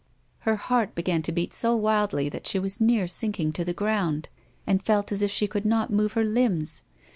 [0.49, 4.29] Her heart began to beat so wildly that she was near sinking to the ground,
[4.65, 6.81] and felt as if she could not move her limbs.